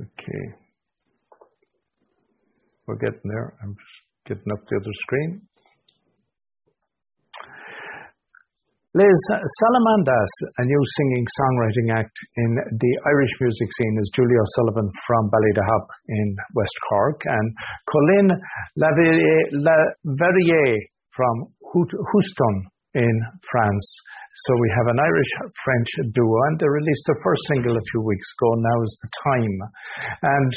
Okay. 0.00 0.44
We're 2.86 2.96
getting 2.96 3.28
there. 3.28 3.52
I'm 3.62 3.76
just 3.76 3.98
getting 4.26 4.52
up 4.52 4.64
the 4.64 4.76
other 4.80 4.94
screen. 5.04 5.42
Les, 8.94 9.20
Salamandas, 9.30 10.32
a 10.58 10.64
new 10.64 10.82
singing 10.96 11.24
songwriting 11.38 11.94
act 11.94 12.16
in 12.36 12.56
the 12.56 12.92
Irish 13.06 13.30
music 13.40 13.68
scene, 13.78 13.96
is 14.00 14.10
Julie 14.16 14.40
O'Sullivan 14.42 14.90
from 15.06 15.30
Ballydehob 15.30 15.86
in 16.08 16.36
West 16.54 16.74
Cork, 16.88 17.20
and 17.24 17.54
Colyne 17.86 18.40
Laverriere 19.54 20.76
from 21.14 21.54
Houston 21.72 22.66
in 22.94 23.20
France. 23.52 24.00
So 24.30 24.54
we 24.54 24.70
have 24.78 24.88
an 24.94 25.00
Irish 25.02 25.32
French 25.64 25.90
duo, 26.14 26.38
and 26.48 26.58
they 26.58 26.68
released 26.70 27.04
their 27.06 27.20
first 27.22 27.42
single 27.50 27.76
a 27.76 27.88
few 27.92 28.02
weeks 28.02 28.28
ago. 28.38 28.54
Now 28.56 28.78
is 28.82 28.94
the 29.02 29.10
time. 29.26 29.56
And 30.22 30.52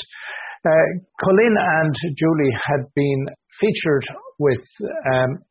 uh, 0.64 0.88
Colyne 1.20 1.58
and 1.58 1.96
Julie 2.16 2.56
had 2.70 2.86
been 2.96 3.22
featured 3.60 4.06
with 4.40 4.64
um, 5.12 5.44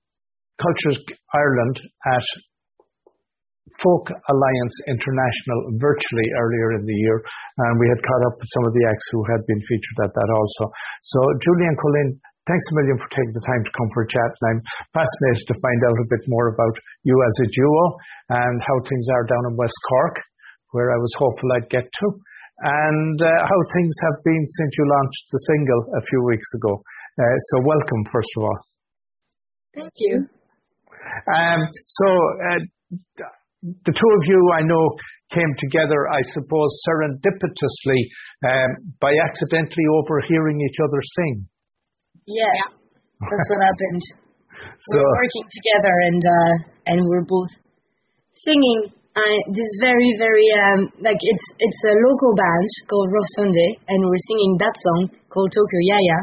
Cultures 0.63 0.99
Ireland 1.35 1.77
at 2.07 2.27
Folk 3.83 4.07
Alliance 4.09 4.77
International 4.87 5.75
virtually 5.81 6.29
earlier 6.39 6.79
in 6.79 6.87
the 6.87 6.95
year, 6.95 7.19
and 7.19 7.81
we 7.81 7.89
had 7.89 8.01
caught 8.05 8.25
up 8.31 8.37
with 8.39 8.51
some 8.55 8.65
of 8.69 8.73
the 8.73 8.85
acts 8.87 9.07
who 9.11 9.25
had 9.27 9.43
been 9.49 9.61
featured 9.67 9.99
at 10.07 10.13
that 10.15 10.31
also. 10.31 10.71
So, 11.03 11.19
Julie 11.43 11.69
and 11.69 11.79
Colyne, 11.81 12.13
thanks 12.47 12.67
a 12.71 12.75
million 12.75 12.99
for 12.99 13.11
taking 13.15 13.35
the 13.35 13.47
time 13.47 13.63
to 13.63 13.73
come 13.77 13.91
for 13.95 14.03
a 14.03 14.11
chat, 14.11 14.31
and 14.41 14.47
I'm 14.51 14.63
fascinated 14.91 15.47
to 15.51 15.63
find 15.63 15.81
out 15.87 15.99
a 16.03 16.11
bit 16.11 16.25
more 16.27 16.51
about 16.51 16.75
you 17.07 17.15
as 17.15 17.37
a 17.43 17.49
duo 17.55 17.85
and 18.35 18.57
how 18.63 18.77
things 18.89 19.07
are 19.13 19.27
down 19.27 19.45
in 19.51 19.55
West 19.57 19.79
Cork, 19.89 20.17
where 20.75 20.91
I 20.91 20.99
was 20.99 21.13
hopeful 21.19 21.53
I'd 21.55 21.71
get 21.71 21.87
to, 21.87 22.07
and 22.63 23.19
uh, 23.23 23.31
how 23.47 23.61
things 23.75 23.95
have 24.11 24.19
been 24.25 24.45
since 24.47 24.73
you 24.79 24.85
launched 24.91 25.25
the 25.31 25.43
single 25.51 25.81
a 25.99 26.03
few 26.11 26.21
weeks 26.27 26.49
ago. 26.59 26.83
Uh, 27.19 27.37
so, 27.53 27.55
welcome, 27.63 28.03
first 28.11 28.33
of 28.37 28.43
all. 28.45 28.61
Thank 29.75 29.95
you. 29.97 30.27
Um, 31.29 31.61
so, 31.87 32.09
uh, 32.09 32.63
the 33.63 33.95
two 33.95 34.11
of 34.19 34.23
you, 34.27 34.41
I 34.59 34.63
know, 34.63 34.97
came 35.31 35.55
together, 35.59 36.09
I 36.11 36.21
suppose, 36.35 36.71
serendipitously 36.89 38.01
um, 38.45 38.95
by 39.01 39.13
accidentally 39.25 39.87
overhearing 39.89 40.61
each 40.61 40.77
other 40.83 41.01
sing. 41.01 41.47
Yeah, 42.27 42.57
that's 43.19 43.49
what 43.51 43.63
happened. 43.63 44.03
So, 44.63 44.95
we're 44.95 45.27
working 45.27 45.47
together, 45.51 45.95
and 46.07 46.23
uh, 46.23 46.55
and 46.87 46.99
we're 47.11 47.27
both 47.27 47.51
singing. 48.47 48.95
Uh, 49.11 49.39
this 49.51 49.71
very, 49.83 50.11
very 50.23 50.49
um, 50.55 50.87
like 51.03 51.19
it's 51.19 51.47
it's 51.59 51.83
a 51.91 51.95
local 51.99 52.33
band 52.39 52.71
called 52.87 53.11
Rough 53.11 53.31
Sunday, 53.43 53.71
and 53.91 53.99
we're 54.07 54.27
singing 54.31 54.55
that 54.63 54.77
song 54.79 55.01
called 55.35 55.51
Tokyo 55.51 55.81
Yaya. 55.83 56.19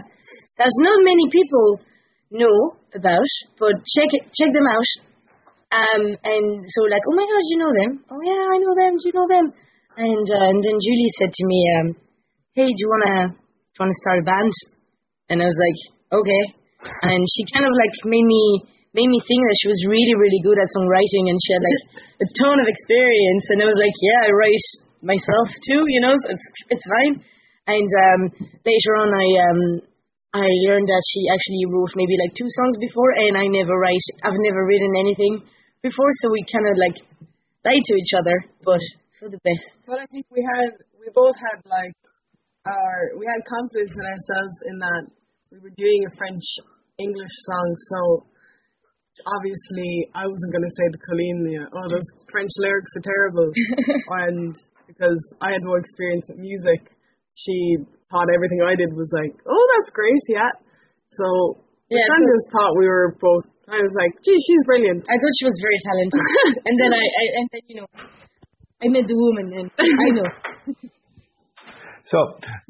There's 0.56 0.80
not 0.88 1.04
many 1.04 1.28
people 1.28 1.84
know 2.32 2.80
about, 2.96 3.32
but 3.60 3.76
check 3.92 4.08
it, 4.08 4.24
check 4.32 4.56
them 4.56 4.68
out. 4.72 4.90
Um, 5.76 6.04
and 6.24 6.46
so 6.64 6.80
like, 6.88 7.04
oh 7.12 7.16
my 7.20 7.28
gosh, 7.28 7.48
you 7.52 7.60
know 7.60 7.74
them? 7.76 7.92
Oh 8.08 8.22
yeah, 8.24 8.40
I 8.40 8.58
know 8.64 8.74
them. 8.74 8.94
Do 8.96 9.04
you 9.04 9.16
know 9.20 9.28
them? 9.28 9.46
And 10.00 10.28
uh, 10.32 10.48
and 10.48 10.60
then 10.64 10.78
Julie 10.80 11.14
said 11.20 11.32
to 11.36 11.44
me, 11.44 11.60
um, 11.76 11.88
hey, 12.56 12.72
do 12.72 12.80
you 12.80 12.88
wanna 12.88 13.36
do 13.36 13.76
you 13.76 13.80
wanna 13.84 14.00
start 14.00 14.24
a 14.24 14.26
band? 14.26 14.54
And 15.30 15.42
I 15.42 15.46
was 15.46 15.60
like, 15.60 15.80
okay. 16.20 16.44
And 17.06 17.22
she 17.24 17.42
kind 17.54 17.66
of 17.66 17.74
like 17.78 17.94
made 18.06 18.26
me 18.26 18.44
made 18.98 19.06
me 19.06 19.20
think 19.22 19.42
that 19.46 19.60
she 19.62 19.70
was 19.70 19.82
really 19.86 20.16
really 20.18 20.42
good 20.42 20.58
at 20.58 20.66
songwriting 20.74 21.30
and 21.30 21.38
she 21.38 21.52
had 21.54 21.64
like 21.64 21.82
a 22.26 22.28
ton 22.42 22.58
of 22.58 22.68
experience. 22.68 23.46
And 23.54 23.62
I 23.62 23.68
was 23.70 23.80
like, 23.80 23.98
yeah, 24.02 24.26
I 24.26 24.32
write 24.34 24.68
myself 25.06 25.48
too, 25.70 25.82
you 25.88 26.02
know, 26.02 26.14
so 26.16 26.26
it's 26.34 26.48
it's 26.74 26.88
fine. 26.88 27.14
And 27.70 27.86
um, 27.86 28.22
later 28.66 28.92
on, 28.98 29.14
I 29.14 29.28
um, 29.46 29.62
I 30.34 30.50
learned 30.66 30.90
that 30.90 31.04
she 31.14 31.22
actually 31.30 31.70
wrote 31.70 31.94
maybe 31.94 32.18
like 32.18 32.34
two 32.34 32.50
songs 32.50 32.78
before, 32.82 33.14
and 33.18 33.38
I 33.38 33.46
never 33.46 33.78
write. 33.78 34.06
I've 34.26 34.42
never 34.42 34.66
written 34.66 34.94
anything 34.98 35.46
before, 35.82 36.12
so 36.22 36.34
we 36.34 36.42
kind 36.50 36.66
of 36.66 36.76
like 36.78 36.98
lied 37.66 37.86
to 37.86 37.96
each 37.96 38.14
other, 38.18 38.36
but 38.64 38.82
for 39.20 39.30
the 39.30 39.42
best. 39.44 39.66
But 39.86 40.00
I 40.00 40.06
think 40.08 40.26
we 40.32 40.44
had, 40.44 40.72
we 41.00 41.08
both 41.14 41.36
had 41.36 41.60
like 41.68 41.96
our, 42.66 42.96
we 43.20 43.26
had 43.28 43.42
confidence 43.48 43.92
in 43.92 44.06
ourselves 44.06 44.56
in 44.70 44.76
that 44.80 45.04
we 45.50 45.58
were 45.58 45.74
doing 45.74 46.02
a 46.06 46.14
French 46.14 46.46
English 47.02 47.36
song, 47.50 47.68
so 47.90 48.00
obviously 49.26 50.06
I 50.14 50.30
wasn't 50.30 50.54
going 50.54 50.68
to 50.68 50.76
say 50.78 50.86
the 50.94 51.02
Colyne, 51.02 51.42
oh, 51.74 51.88
those 51.90 52.06
French 52.30 52.54
lyrics 52.62 52.94
are 53.02 53.06
terrible. 53.10 53.50
and 54.30 54.54
because 54.86 55.18
I 55.42 55.50
had 55.50 55.66
more 55.66 55.82
experience 55.82 56.30
with 56.30 56.38
music, 56.38 56.94
she 57.34 57.82
thought 58.14 58.30
everything 58.30 58.62
I 58.62 58.78
did 58.78 58.94
was 58.94 59.10
like, 59.10 59.34
oh, 59.50 59.66
that's 59.74 59.90
great, 59.90 60.22
yeah. 60.30 60.54
So 61.18 61.58
yeah, 61.90 62.06
of 62.06 62.22
just 62.30 62.54
thought 62.54 62.78
we 62.78 62.86
were 62.86 63.18
both 63.18 63.50
I 63.70 63.82
was 63.82 63.94
like, 63.94 64.14
gee, 64.26 64.34
she's 64.34 64.64
brilliant. 64.66 65.06
I 65.06 65.14
thought 65.14 65.36
she 65.38 65.46
was 65.46 65.58
very 65.62 65.80
talented. 65.86 66.26
and 66.66 66.74
then 66.74 66.90
I, 66.90 67.06
I, 67.06 67.24
and 67.38 67.48
then 67.54 67.64
you 67.70 67.76
know, 67.82 67.90
I 68.82 68.86
met 68.90 69.06
the 69.06 69.14
woman, 69.14 69.54
and 69.54 69.70
I 69.78 70.10
know. 70.14 70.30
so, 72.10 72.18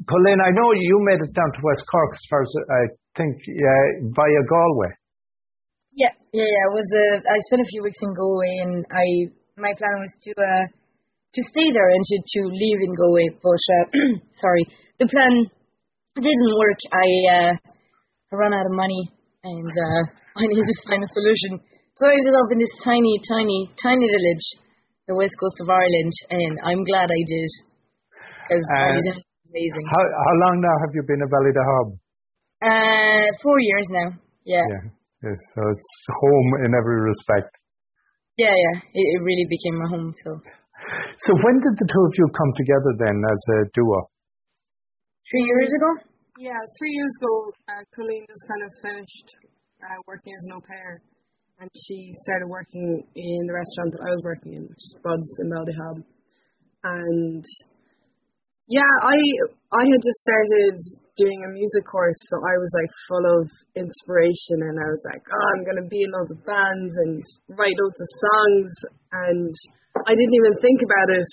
Colyne, 0.04 0.44
I 0.44 0.52
know 0.52 0.68
you 0.76 1.00
made 1.00 1.24
it 1.24 1.32
down 1.32 1.48
to 1.48 1.60
West 1.64 1.84
Cork 1.88 2.12
as 2.12 2.24
far 2.28 2.42
as 2.44 2.52
I 2.68 2.82
think 3.16 3.40
uh, 3.40 4.12
via 4.12 4.42
Galway. 4.44 4.92
Yeah, 5.96 6.12
yeah, 6.36 6.44
yeah. 6.44 6.62
I 6.68 6.70
was. 6.70 6.88
Uh, 6.92 7.16
I 7.24 7.36
spent 7.48 7.64
a 7.64 7.70
few 7.72 7.82
weeks 7.82 7.98
in 8.04 8.12
Galway, 8.12 8.54
and 8.68 8.84
I 8.92 9.06
my 9.56 9.72
plan 9.72 9.96
was 10.04 10.12
to 10.28 10.32
uh, 10.36 10.64
to 10.68 11.40
stay 11.48 11.72
there 11.72 11.88
and 11.88 12.04
to 12.04 12.16
to 12.20 12.40
live 12.52 12.80
in 12.84 12.92
Galway. 12.92 13.26
But 13.40 13.64
uh, 13.80 13.84
sorry, 14.44 14.64
the 15.00 15.08
plan 15.08 15.48
didn't 16.20 16.54
work. 16.60 16.80
I 16.92 17.08
uh, 17.32 17.52
I 17.56 18.32
ran 18.36 18.52
out 18.52 18.68
of 18.68 18.76
money, 18.76 19.08
and 19.42 19.72
uh, 19.72 20.02
I 20.38 20.44
needed 20.44 20.68
to 20.68 20.76
find 20.84 21.00
a 21.00 21.10
solution. 21.16 21.64
So 21.96 22.06
I 22.06 22.12
ended 22.12 22.36
up 22.36 22.52
in 22.52 22.60
this 22.60 22.76
tiny, 22.84 23.16
tiny, 23.24 23.72
tiny 23.82 24.04
village, 24.04 24.46
the 25.08 25.16
west 25.16 25.34
coast 25.40 25.60
of 25.60 25.68
Ireland, 25.68 26.12
and 26.28 26.60
I'm 26.64 26.84
glad 26.84 27.08
I 27.08 27.22
did 27.24 27.50
because 28.50 28.66
uh, 28.68 29.29
amazing. 29.50 29.84
How 29.90 30.02
how 30.06 30.34
long 30.46 30.62
now 30.62 30.76
have 30.86 30.92
you 30.94 31.02
been 31.02 31.20
a 31.20 31.28
Ballydehob? 31.28 31.86
Uh, 32.62 33.26
four 33.42 33.58
years 33.58 33.86
now. 33.90 34.08
Yeah. 34.46 34.64
Yeah. 34.64 34.84
Yes, 35.20 35.36
so 35.52 35.60
it's 35.68 35.92
home 36.08 36.64
in 36.64 36.72
every 36.72 36.96
respect. 37.04 37.52
Yeah, 38.40 38.56
yeah. 38.56 38.76
It, 38.96 39.04
it 39.04 39.20
really 39.20 39.46
became 39.50 39.76
my 39.76 39.88
home. 39.90 40.14
So. 40.24 40.40
So 41.20 41.36
when 41.36 41.60
did 41.60 41.76
the 41.76 41.84
two 41.92 42.02
of 42.08 42.12
you 42.16 42.24
come 42.32 42.52
together 42.56 42.92
then 43.04 43.20
as 43.20 43.42
a 43.52 43.58
duo? 43.76 44.00
Three 45.28 45.44
years 45.44 45.68
ago. 45.76 45.90
Yeah, 46.40 46.56
three 46.80 46.94
years 46.96 47.14
ago. 47.20 47.34
Uh, 47.68 47.84
Colyne 47.92 48.24
just 48.24 48.48
kind 48.48 48.62
of 48.64 48.70
finished 48.80 49.28
uh, 49.84 50.00
working 50.08 50.32
as 50.32 50.42
an 50.48 50.56
au 50.56 50.62
pair, 50.64 51.04
and 51.60 51.68
she 51.84 52.16
started 52.24 52.48
working 52.48 53.04
in 53.12 53.40
the 53.44 53.52
restaurant 53.52 53.92
that 53.92 54.02
I 54.08 54.10
was 54.16 54.22
working 54.24 54.56
in, 54.56 54.62
which 54.64 54.80
is 54.80 54.96
Buds 55.04 55.30
in 55.44 55.52
Ballydehob. 55.52 55.96
And 56.80 57.44
yeah, 58.70 58.94
I 59.02 59.18
I 59.74 59.82
had 59.82 59.98
just 59.98 60.20
started 60.22 60.78
doing 61.18 61.40
a 61.42 61.50
music 61.52 61.84
course, 61.90 62.16
so 62.30 62.38
I 62.38 62.54
was 62.62 62.70
like 62.70 62.92
full 63.10 63.26
of 63.26 63.44
inspiration, 63.74 64.62
and 64.62 64.78
I 64.78 64.88
was 64.88 65.02
like, 65.10 65.24
oh, 65.26 65.46
I'm 65.58 65.66
gonna 65.66 65.90
be 65.90 66.06
in 66.06 66.14
loads 66.14 66.30
of 66.30 66.40
bands 66.46 66.94
and 67.02 67.18
write 67.58 67.74
loads 67.74 67.98
of 67.98 68.08
songs, 68.30 68.70
and 69.26 69.52
I 70.06 70.14
didn't 70.14 70.38
even 70.38 70.54
think 70.62 70.86
about 70.86 71.10
it. 71.18 71.30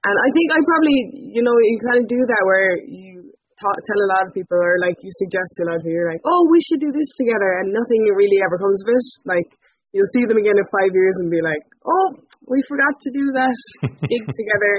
And 0.00 0.16
I 0.16 0.28
think 0.34 0.48
I 0.50 0.60
probably, 0.64 0.98
you 1.30 1.44
know, 1.44 1.54
you 1.54 1.76
kind 1.86 2.00
of 2.02 2.08
do 2.10 2.18
that 2.18 2.42
where 2.48 2.72
you 2.88 3.30
talk, 3.60 3.76
tell 3.84 4.00
a 4.00 4.12
lot 4.16 4.26
of 4.26 4.34
people, 4.34 4.58
or 4.58 4.74
like 4.82 4.96
you 5.04 5.12
suggest 5.22 5.54
to 5.60 5.60
a 5.62 5.66
lot 5.70 5.78
of 5.78 5.82
people, 5.86 5.94
you're 5.94 6.10
like, 6.10 6.24
oh, 6.26 6.50
we 6.50 6.58
should 6.66 6.82
do 6.82 6.90
this 6.90 7.10
together, 7.14 7.62
and 7.62 7.70
nothing 7.70 8.10
really 8.18 8.42
ever 8.42 8.58
comes 8.58 8.80
of 8.82 8.90
it. 8.90 9.06
Like 9.22 9.48
you'll 9.94 10.14
see 10.18 10.26
them 10.26 10.42
again 10.42 10.58
in 10.58 10.66
five 10.66 10.90
years 10.90 11.14
and 11.22 11.30
be 11.30 11.42
like, 11.46 11.62
oh, 11.86 12.26
we 12.50 12.58
forgot 12.66 12.98
to 13.06 13.10
do 13.14 13.30
that 13.38 13.58
gig 14.10 14.24
together. 14.26 14.74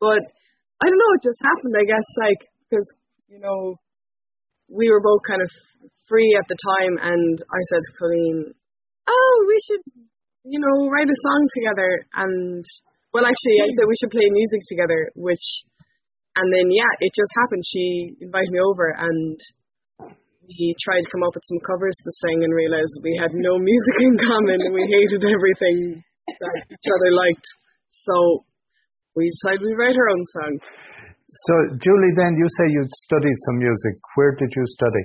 But 0.00 0.24
I 0.84 0.92
don't 0.92 1.00
know, 1.00 1.16
it 1.16 1.24
just 1.24 1.40
happened, 1.40 1.74
I 1.80 1.88
guess, 1.88 2.08
like 2.28 2.42
because 2.68 2.84
you 3.32 3.40
know 3.40 3.80
we 4.68 4.92
were 4.92 5.00
both 5.00 5.24
kind 5.24 5.40
of 5.40 5.48
free 6.04 6.36
at 6.36 6.44
the 6.44 6.58
time, 6.76 7.00
and 7.00 7.36
I 7.40 7.60
said 7.72 7.80
to 7.80 7.92
Colyne, 7.96 8.52
oh, 9.08 9.34
we 9.48 9.56
should, 9.64 9.84
you 10.44 10.60
know, 10.60 10.92
write 10.92 11.08
a 11.08 11.22
song 11.24 11.42
together, 11.56 11.90
and 12.20 12.64
well, 13.16 13.24
actually, 13.24 13.64
I 13.64 13.72
said 13.72 13.88
we 13.88 13.96
should 13.96 14.12
play 14.12 14.28
music 14.28 14.60
together, 14.68 15.08
which 15.16 15.64
and 16.36 16.48
then 16.52 16.66
yeah, 16.74 16.92
it 17.00 17.14
just 17.14 17.32
happened. 17.38 17.62
She 17.62 18.18
invited 18.20 18.50
me 18.50 18.60
over 18.60 18.90
and 18.90 19.38
we 20.44 20.74
tried 20.82 21.00
to 21.00 21.12
come 21.14 21.22
up 21.22 21.32
with 21.32 21.46
some 21.46 21.62
covers 21.62 21.94
to 21.94 22.10
sing 22.26 22.42
and 22.42 22.52
realized 22.52 23.00
we 23.00 23.16
had 23.16 23.32
no 23.32 23.56
music 23.70 23.96
in 24.02 24.18
common 24.18 24.58
and 24.60 24.74
we 24.74 24.84
hated 24.84 25.22
everything 25.22 26.02
that 26.26 26.56
each 26.68 26.88
other 26.90 27.10
liked. 27.14 27.46
So 28.04 28.44
we 29.16 29.30
decided 29.30 29.62
we'd 29.62 29.78
write 29.78 29.96
our 29.96 30.10
own 30.10 30.24
song. 30.34 30.52
So 31.46 31.54
Julie, 31.78 32.14
then 32.16 32.36
you 32.38 32.46
say 32.46 32.66
you 32.70 32.86
studied 33.10 33.38
some 33.46 33.58
music. 33.58 33.94
Where 34.14 34.34
did 34.38 34.50
you 34.54 34.64
study? 34.66 35.04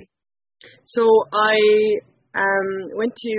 So 0.86 1.02
I 1.32 1.56
um, 2.34 2.68
went 2.94 3.14
to 3.16 3.34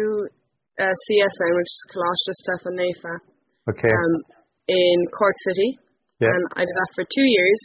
uh, 0.80 0.90
CSN, 0.90 1.52
which 1.60 1.72
is 1.72 1.82
Coláiste 1.94 2.34
Stiofáin 2.42 2.76
Naofa, 2.80 3.14
okay. 3.70 3.94
Um, 3.94 4.14
in 4.68 4.98
Cork 5.14 5.36
City. 5.48 5.78
Yeah. 6.20 6.30
And 6.30 6.44
I 6.56 6.62
did 6.62 6.76
that 6.76 6.92
for 6.96 7.04
two 7.04 7.28
years. 7.28 7.62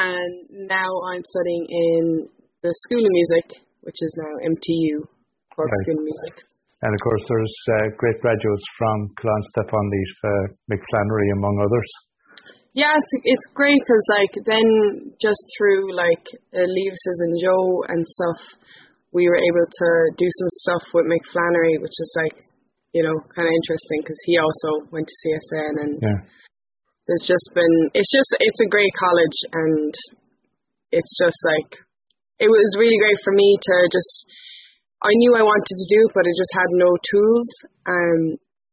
and 0.00 0.32
now 0.68 0.88
I'm 1.12 1.20
studying 1.20 1.64
in 1.68 2.04
the 2.64 2.72
School 2.88 3.04
of 3.04 3.12
Music, 3.12 3.60
which 3.84 4.00
is 4.00 4.12
now 4.16 4.32
MTU, 4.48 5.04
Cork 5.52 5.68
right. 5.68 5.80
School 5.84 5.98
of 6.00 6.04
Music. 6.08 6.34
And 6.80 6.92
of 6.96 7.00
course, 7.04 7.20
there's 7.28 7.56
uh, 7.76 7.92
great 8.00 8.16
graduates 8.24 8.66
from 8.80 9.12
Coláiste 9.20 9.60
Stiofáin 9.60 9.86
Naofa, 9.92 10.32
uh, 10.32 10.44
Mick 10.72 10.80
Flannery, 10.88 11.28
among 11.36 11.60
others. 11.60 11.90
Yeah, 12.72 12.94
it's, 12.94 13.12
it's 13.26 13.46
great 13.54 13.78
because 13.82 14.04
like 14.14 14.34
then 14.46 14.66
just 15.18 15.42
through 15.58 15.90
like 15.90 16.22
uh, 16.54 16.62
Levis's 16.62 17.18
and 17.26 17.34
Joe 17.42 17.82
and 17.90 18.06
stuff, 18.06 18.40
we 19.10 19.26
were 19.26 19.38
able 19.38 19.66
to 19.66 19.90
do 20.14 20.28
some 20.30 20.50
stuff 20.62 20.84
with 20.94 21.10
Mick 21.10 21.24
Flannery, 21.34 21.82
which 21.82 21.98
is 21.98 22.12
like 22.14 22.38
you 22.94 23.02
know 23.02 23.18
kind 23.34 23.46
of 23.46 23.54
interesting 23.54 24.06
because 24.06 24.20
he 24.22 24.38
also 24.38 24.86
went 24.94 25.06
to 25.06 25.20
CSN 25.26 25.74
and 25.82 25.94
yeah. 25.98 26.20
there's 27.06 27.26
just 27.26 27.46
been 27.54 27.76
it's 27.94 28.10
just 28.10 28.30
it's 28.38 28.62
a 28.62 28.70
great 28.70 28.90
college 28.98 29.38
and 29.50 29.94
it's 30.90 31.14
just 31.18 31.38
like 31.54 31.70
it 32.38 32.50
was 32.50 32.78
really 32.78 32.98
great 32.98 33.18
for 33.22 33.34
me 33.34 33.58
to 33.58 33.74
just 33.90 34.14
I 35.02 35.12
knew 35.16 35.32
I 35.32 35.40
wanted 35.40 35.76
to 35.80 35.90
do 35.96 36.00
it, 36.04 36.12
but 36.12 36.28
I 36.28 36.32
just 36.36 36.54
had 36.60 36.70
no 36.76 36.90
tools, 37.08 37.48
um, 37.88 38.20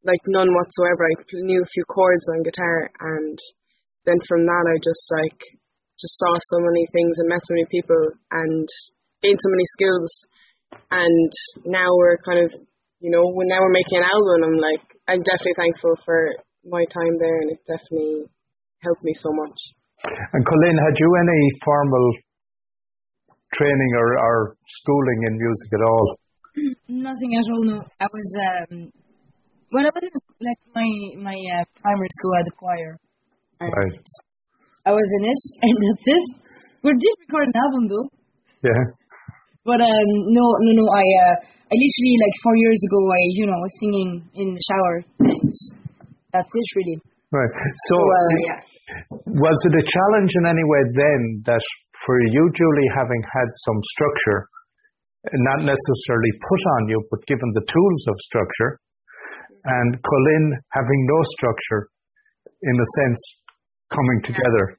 like 0.03 0.19
none 0.27 0.51
whatsoever. 0.51 1.07
I 1.07 1.15
knew 1.39 1.63
a 1.63 1.71
few 1.71 1.85
chords 1.87 2.27
on 2.35 2.43
guitar, 2.43 2.91
and 2.99 3.39
then 4.07 4.19
from 4.23 4.47
that, 4.47 4.63
I 4.71 4.79
just 4.79 5.03
like 5.11 5.39
just 5.99 6.15
saw 6.15 6.31
so 6.31 6.57
many 6.63 6.87
things 6.95 7.19
and 7.19 7.27
met 7.27 7.43
so 7.43 7.53
many 7.57 7.67
people 7.67 8.01
and 8.31 8.65
gained 9.19 9.41
so 9.41 9.51
many 9.51 9.67
skills. 9.75 10.11
And 10.93 11.31
now 11.65 11.89
we're 11.99 12.21
kind 12.23 12.45
of, 12.45 12.51
you 13.03 13.11
know, 13.11 13.27
when 13.35 13.51
now 13.51 13.59
we're 13.59 13.75
making 13.75 13.99
an 13.99 14.07
album. 14.07 14.37
I'm 14.47 14.61
like, 14.61 14.85
I'm 15.11 15.23
definitely 15.23 15.59
thankful 15.59 15.95
for 16.07 16.19
my 16.63 16.83
time 16.91 17.15
there, 17.19 17.37
and 17.43 17.51
it 17.51 17.61
definitely 17.67 18.27
helped 18.83 19.03
me 19.03 19.13
so 19.15 19.31
much. 19.31 19.59
And 20.03 20.43
Colyne, 20.45 20.79
had 20.79 20.95
you 20.99 21.09
any 21.19 21.41
formal 21.63 22.07
training 23.55 23.91
or, 23.97 24.19
or 24.19 24.55
schooling 24.67 25.19
in 25.27 25.33
music 25.39 25.69
at 25.73 25.83
all? 25.83 26.05
Nothing 26.87 27.35
at 27.35 27.47
all. 27.51 27.63
No, 27.63 27.81
I 27.99 28.07
was 28.11 28.29
um, 28.43 28.91
when 29.71 29.85
I 29.85 29.91
was 29.93 30.03
in 30.03 30.11
like 30.41 30.61
my 30.75 30.89
my 31.31 31.37
uh, 31.59 31.65
primary 31.81 32.11
school 32.19 32.35
at 32.35 32.45
the 32.45 32.51
choir. 32.51 32.99
Right. 33.61 34.07
I 34.85 34.91
was 34.93 35.07
in 35.19 35.23
it, 35.25 35.41
and 35.65 35.77
that's 35.83 36.07
it. 36.15 36.25
We 36.83 36.93
did 36.93 37.15
record 37.27 37.49
an 37.49 37.57
album 37.57 37.89
though. 37.89 38.07
Yeah. 38.63 38.83
But 39.65 39.83
um, 39.83 40.09
no, 40.31 40.45
no, 40.63 40.71
no. 40.77 40.85
I 40.93 41.05
uh, 41.27 41.35
I 41.43 41.73
literally 41.75 42.15
like 42.23 42.35
four 42.45 42.55
years 42.55 42.79
ago. 42.87 42.99
I 43.03 43.21
you 43.35 43.45
know 43.49 43.59
was 43.59 43.75
singing 43.81 44.09
in 44.37 44.47
the 44.55 44.63
shower, 44.63 44.95
and 45.27 45.51
that's 46.31 46.53
it 46.53 46.67
really. 46.77 46.97
Right. 47.27 47.51
So, 47.51 47.95
so 47.95 47.95
uh, 47.99 48.29
yeah. 48.47 48.59
was 49.27 49.57
it 49.67 49.75
a 49.75 49.83
challenge 49.83 50.31
in 50.39 50.45
any 50.47 50.63
way 50.63 50.81
then 50.95 51.43
that 51.43 51.65
for 52.07 52.15
you, 52.23 52.43
Julie, 52.55 52.89
having 52.95 53.19
had 53.19 53.49
some 53.67 53.79
structure, 53.83 54.47
not 55.27 55.67
necessarily 55.67 56.31
put 56.39 56.61
on 56.79 56.87
you, 56.87 57.03
but 57.11 57.19
given 57.27 57.51
the 57.51 57.67
tools 57.67 58.01
of 58.07 58.15
structure, 58.31 58.79
and 59.67 59.99
Colyne 59.99 60.55
having 60.71 61.01
no 61.03 61.19
structure, 61.35 61.91
in 62.63 62.75
a 62.79 62.87
sense, 63.03 63.19
coming 63.89 64.19
together? 64.23 64.77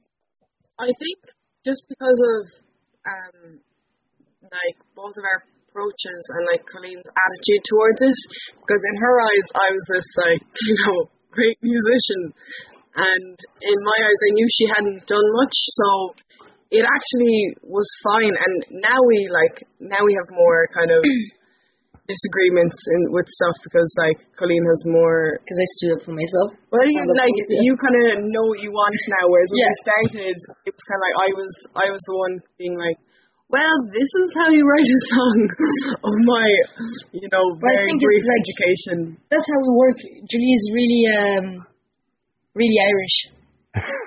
I 0.79 0.87
think 0.87 1.19
just 1.65 1.83
because 1.89 2.19
of 2.39 2.41
um, 3.09 3.39
like 4.47 4.77
both 4.95 5.15
of 5.17 5.25
our 5.27 5.41
approaches 5.69 6.23
and 6.39 6.43
like 6.49 6.63
Colyne's 6.71 7.07
attitude 7.07 7.63
towards 7.69 8.01
it, 8.03 8.19
because 8.63 8.83
in 8.83 8.97
her 8.99 9.17
eyes 9.21 9.47
I 9.55 9.69
was 9.71 9.85
this 9.91 10.09
like 10.23 10.43
you 10.69 10.77
know 10.87 10.97
great 11.31 11.59
musician, 11.63 12.23
and 12.97 13.37
in 13.63 13.79
my 13.85 13.99
eyes 13.99 14.21
I 14.23 14.31
knew 14.35 14.49
she 14.55 14.67
hadn't 14.71 15.03
done 15.07 15.29
much, 15.43 15.57
so 15.77 15.89
it 16.71 16.85
actually 16.85 17.57
was 17.65 17.89
fine. 18.05 18.33
And 18.33 18.83
now 18.85 19.01
we 19.07 19.29
like 19.33 19.67
now 19.81 20.03
we 20.05 20.15
have 20.15 20.29
more 20.31 20.69
kind 20.75 20.91
of 20.93 21.01
disagreements 22.09 22.77
in, 22.89 23.13
with 23.13 23.29
stuff 23.29 23.57
because 23.61 23.89
like 24.01 24.19
Colyne 24.41 24.65
has 24.65 24.83
more. 24.89 25.37
Because 25.45 25.61
I 25.61 25.69
stood 25.77 25.93
up 25.95 26.03
for 26.09 26.15
myself. 26.17 26.57
Well, 26.73 26.89
you 26.89 27.05
like 27.05 27.37
yeah. 27.37 27.61
you 27.61 27.73
kind 27.77 27.97
of 28.09 28.25
know 28.25 28.45
what 28.49 28.61
you 28.65 28.73
want 28.73 28.97
now, 29.21 29.25
whereas 29.29 29.53
when 29.53 29.61
yeah. 29.61 29.71
we 29.71 29.85
started, 29.85 30.37
it 30.65 30.73
was 30.73 30.85
kind 30.89 30.99
of 30.99 31.05
like 31.05 31.17
I 31.21 31.29
was 31.37 31.53
I 31.77 31.87
was 31.93 32.03
the 32.09 32.17
one 32.17 32.35
being 32.57 32.77
like. 32.81 32.99
Well, 33.49 33.73
this 33.89 34.11
is 34.21 34.29
how 34.37 34.53
you 34.53 34.61
write 34.61 34.85
a 34.85 35.01
song 35.09 35.39
of 36.05 36.15
my, 36.29 36.45
you 37.17 37.33
know, 37.33 37.41
very 37.65 37.97
brief 37.97 38.25
like, 38.29 38.45
education. 38.45 39.17
That's 39.33 39.49
how 39.49 39.59
we 39.65 39.73
work. 39.73 39.99
Julie 40.29 40.53
is 40.53 40.69
really, 40.69 41.03
um, 41.17 41.47
really 42.53 42.77
Irish. 42.77 43.17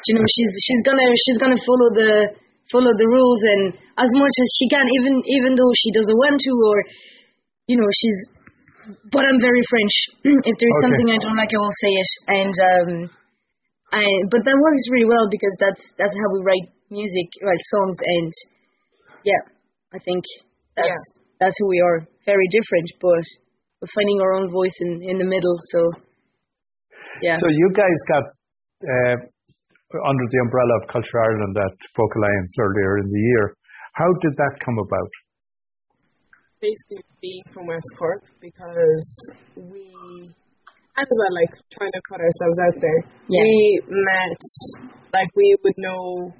you 0.05 0.13
know, 0.13 0.21
she's 0.29 0.53
she's 0.61 0.81
gonna 0.85 1.09
she's 1.25 1.41
gonna 1.41 1.57
follow 1.65 1.89
the 1.89 2.37
follow 2.69 2.93
the 2.93 3.07
rules 3.09 3.41
and 3.57 3.73
as 3.97 4.11
much 4.13 4.35
as 4.37 4.49
she 4.61 4.69
can, 4.69 4.85
even 5.01 5.17
even 5.25 5.51
though 5.57 5.73
she 5.73 5.89
doesn't 5.89 6.21
want 6.21 6.37
to, 6.37 6.53
or 6.53 6.77
you 7.67 7.77
know, 7.77 7.89
she's. 7.93 8.19
But 9.13 9.29
I'm 9.29 9.39
very 9.39 9.63
French. 9.69 9.95
if 10.49 10.55
there's 10.57 10.77
okay. 10.81 10.85
something 10.89 11.07
I 11.13 11.19
don't 11.21 11.37
like, 11.37 11.53
I 11.53 11.59
will 11.61 11.77
say 11.81 11.93
it. 11.93 12.11
And 12.27 12.55
um, 12.57 12.89
I 13.91 14.03
but 14.31 14.41
that 14.47 14.55
works 14.55 14.85
really 14.91 15.05
well 15.05 15.27
because 15.29 15.55
that's 15.59 15.83
that's 15.99 16.15
how 16.15 16.29
we 16.33 16.39
write 16.41 16.67
music, 16.89 17.27
write 17.43 17.65
songs, 17.75 17.97
and 17.99 18.31
yeah, 19.23 19.41
I 19.93 19.99
think 19.99 20.23
that's 20.75 20.87
yeah. 20.87 21.21
that's 21.39 21.55
who 21.59 21.67
we 21.67 21.79
are. 21.83 22.07
Very 22.25 22.47
different, 22.49 22.87
but 23.01 23.25
we're 23.81 23.93
finding 23.93 24.21
our 24.21 24.33
own 24.39 24.47
voice 24.51 24.75
in 24.79 25.03
in 25.03 25.17
the 25.19 25.27
middle. 25.27 25.57
So 25.75 25.79
yeah. 27.21 27.37
So 27.37 27.47
you 27.51 27.67
guys 27.75 27.99
got 28.07 28.25
uh, 28.87 29.17
under 30.07 30.25
the 30.31 30.39
umbrella 30.39 30.73
of 30.81 30.87
Culture 30.87 31.19
Ireland 31.19 31.55
at 31.59 31.75
Folk 31.95 32.11
Alliance 32.15 32.53
earlier 32.59 32.97
in 33.03 33.07
the 33.11 33.23
year. 33.35 33.55
How 33.93 34.07
did 34.23 34.33
that 34.39 34.55
come 34.63 34.79
about? 34.79 35.11
Basically, 36.61 37.01
being 37.21 37.41
from 37.53 37.65
West 37.65 37.89
Cork 37.97 38.21
because 38.37 39.09
we, 39.57 39.89
as 40.93 41.09
well, 41.09 41.33
like 41.33 41.53
trying 41.73 41.89
to 41.89 42.01
put 42.05 42.21
ourselves 42.21 42.57
out 42.69 42.77
there. 42.77 42.99
Yeah. 43.27 43.41
We 43.41 43.81
met, 43.89 44.41
like 45.09 45.31
we 45.33 45.57
would 45.65 45.77
know 45.81 46.31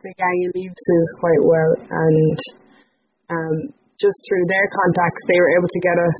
the 0.00 0.12
gang 0.16 0.38
in 0.40 0.50
Levis's 0.56 1.10
quite 1.20 1.42
well, 1.44 1.72
and 1.84 2.38
um, 3.28 3.56
just 4.00 4.16
through 4.24 4.44
their 4.48 4.66
contacts, 4.72 5.22
they 5.28 5.36
were 5.36 5.52
able 5.60 5.68
to 5.68 5.80
get 5.84 5.96
us. 6.00 6.18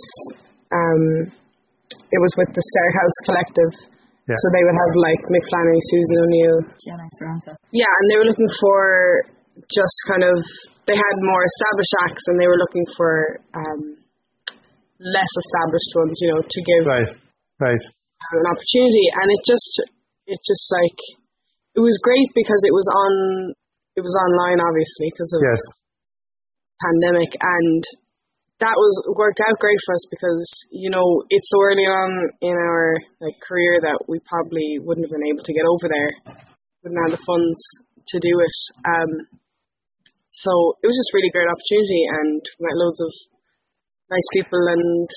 Um, 0.68 1.02
it 1.88 2.20
was 2.20 2.32
with 2.36 2.52
the 2.52 2.60
Star 2.60 2.88
House 3.00 3.16
Collective 3.24 3.72
yeah. 4.28 4.36
So 4.36 4.46
they 4.52 4.60
would 4.60 4.76
have 4.76 4.92
like 5.00 5.20
Mick 5.32 5.44
Flannery, 5.48 5.80
Susan 5.88 6.16
O'Neill. 6.20 6.58
Gianna 6.84 7.04
Esperanza. 7.08 7.52
Yeah, 7.72 7.88
and 7.88 8.04
they 8.12 8.16
were 8.20 8.28
looking 8.28 8.52
for 8.60 8.76
just 9.66 9.96
kind 10.06 10.22
of 10.22 10.36
they 10.86 10.94
had 10.94 11.16
more 11.26 11.42
established 11.42 11.94
acts 12.06 12.24
and 12.30 12.36
they 12.38 12.46
were 12.46 12.60
looking 12.60 12.86
for 12.96 13.42
um, 13.58 13.82
less 15.02 15.32
established 15.34 15.92
ones, 15.98 16.16
you 16.22 16.28
know, 16.30 16.40
to 16.40 16.60
give 16.62 16.82
right, 16.86 17.10
right, 17.60 17.84
an 17.84 18.46
opportunity. 18.48 19.06
And 19.18 19.26
it 19.34 19.42
just 19.42 19.72
it 20.30 20.38
just 20.46 20.66
like 20.70 21.00
it 21.74 21.82
was 21.82 21.98
great 22.02 22.30
because 22.34 22.62
it 22.64 22.74
was 22.74 22.88
on 22.88 23.12
it 23.98 24.02
was 24.02 24.14
online 24.14 24.62
obviously 24.62 25.10
because 25.10 25.32
of 25.34 25.42
yes. 25.42 25.62
pandemic 26.78 27.30
and 27.34 27.82
that 28.58 28.74
was 28.74 28.94
worked 29.14 29.38
out 29.38 29.58
great 29.58 29.78
for 29.86 29.94
us 29.94 30.04
because 30.10 30.42
you 30.70 30.90
know 30.90 31.22
it's 31.30 31.46
so 31.50 31.58
early 31.62 31.86
on 31.86 32.10
in 32.42 32.56
our 32.58 32.98
like 33.22 33.38
career 33.46 33.78
that 33.82 33.98
we 34.08 34.18
probably 34.26 34.82
wouldn't 34.82 35.06
have 35.06 35.14
been 35.14 35.30
able 35.30 35.44
to 35.46 35.54
get 35.54 35.66
over 35.66 35.86
there, 35.86 36.12
wouldn't 36.82 37.02
have 37.06 37.14
the 37.14 37.22
funds 37.22 37.58
to 38.08 38.18
do 38.18 38.32
it. 38.42 38.56
Um, 38.82 39.10
so 40.44 40.78
it 40.82 40.86
was 40.86 40.96
just 40.96 41.14
really 41.14 41.32
great 41.34 41.50
opportunity, 41.50 42.02
and 42.22 42.40
met 42.62 42.76
loads 42.78 43.00
of 43.02 43.12
nice 44.10 44.28
people 44.34 44.62
and. 44.74 45.08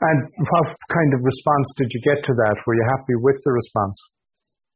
And 0.00 0.20
what 0.32 0.68
kind 0.88 1.12
of 1.12 1.20
response 1.20 1.68
did 1.76 1.92
you 1.92 2.00
get 2.00 2.24
to 2.24 2.32
that? 2.32 2.56
Were 2.64 2.72
you 2.72 2.86
happy 2.88 3.20
with 3.20 3.36
the 3.44 3.52
response? 3.52 3.92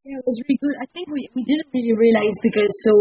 Yeah, 0.04 0.20
it 0.20 0.26
was 0.28 0.36
really 0.44 0.60
good. 0.60 0.76
I 0.84 0.86
think 0.92 1.08
we 1.08 1.24
we 1.32 1.48
didn't 1.48 1.72
really 1.72 1.96
realize 1.96 2.36
because 2.44 2.68
so 2.84 2.92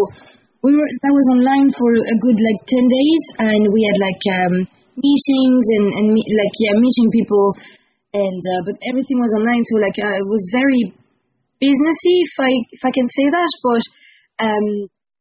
we 0.64 0.72
were 0.72 0.88
that 1.04 1.12
was 1.12 1.28
online 1.36 1.68
for 1.76 1.92
a 1.92 2.18
good 2.24 2.40
like 2.40 2.62
10 2.72 2.80
days 2.88 3.24
and 3.44 3.62
we 3.76 3.84
had 3.84 4.00
like 4.00 4.24
um 4.32 4.54
meetings 4.96 5.66
and 5.76 5.88
and 6.00 6.06
me, 6.16 6.24
like 6.24 6.56
yeah 6.64 6.76
meeting 6.80 7.12
people 7.12 7.52
and 8.16 8.40
uh, 8.40 8.62
but 8.64 8.80
everything 8.88 9.20
was 9.20 9.36
online 9.36 9.60
so 9.68 9.84
like 9.84 10.00
uh, 10.00 10.16
it 10.16 10.28
was 10.32 10.44
very 10.56 10.96
businessy 11.60 12.16
if 12.24 12.36
i 12.40 12.52
if 12.72 12.82
i 12.88 12.92
can 12.96 13.08
say 13.12 13.28
that 13.28 13.52
but 13.60 13.84
um 14.48 14.68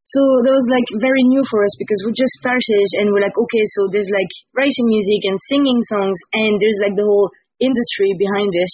so 0.02 0.20
that 0.42 0.50
was 0.50 0.66
like 0.66 0.88
very 0.98 1.22
new 1.30 1.42
for 1.46 1.62
us 1.62 1.74
because 1.78 2.02
we 2.02 2.10
just 2.12 2.34
started 2.42 2.88
and 2.98 3.14
we're 3.14 3.22
like 3.22 3.38
okay 3.38 3.64
so 3.78 3.86
there's 3.94 4.10
like 4.10 4.32
writing 4.58 4.90
music 4.90 5.22
and 5.30 5.38
singing 5.46 5.78
songs 5.86 6.18
and 6.34 6.58
there's 6.58 6.80
like 6.82 6.98
the 6.98 7.06
whole 7.06 7.30
industry 7.62 8.10
behind 8.18 8.50
it. 8.50 8.72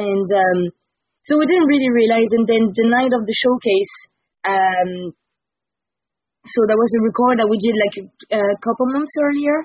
And 0.00 0.28
um 0.32 0.58
so 1.24 1.36
we 1.38 1.46
didn't 1.46 1.68
really 1.68 1.92
realize. 1.92 2.30
And 2.32 2.48
then 2.48 2.72
the 2.72 2.88
night 2.88 3.12
of 3.12 3.28
the 3.28 3.36
showcase 3.36 3.94
um 4.48 4.90
so 6.44 6.60
that 6.68 6.76
was 6.76 6.92
a 6.92 7.04
record 7.04 7.40
that 7.40 7.48
we 7.48 7.56
did 7.60 7.76
like 7.76 7.96
a, 8.00 8.04
a 8.36 8.58
couple 8.60 8.88
months 8.92 9.14
earlier. 9.20 9.64